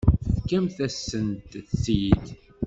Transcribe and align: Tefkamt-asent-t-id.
Tefkamt-asent-t-id. 0.33 2.25